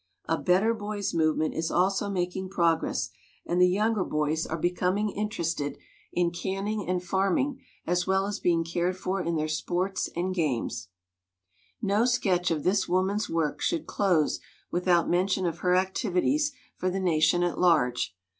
[0.27, 3.11] A "Better Boys Movement" is also making progress
[3.45, 5.77] and the younger boys are becom 80 WOMEN OF ACHIEVEMENT ing interested
[6.11, 10.87] in canning and farming as well as being cared for in their sports and games.
[11.83, 14.39] No sketch of this woman's work should close
[14.71, 18.15] without mention of her activities for the nation at large.